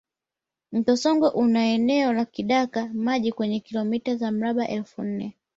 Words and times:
Mto 0.71 0.97
Songwe 0.97 1.29
una 1.33 1.65
eneo 1.65 2.13
la 2.13 2.25
kidaka 2.25 2.89
maji 2.93 3.31
chenye 3.31 3.59
kilomita 3.59 4.15
za 4.15 4.31
mraba 4.31 4.67
elfu 4.67 5.03
nne 5.03 5.37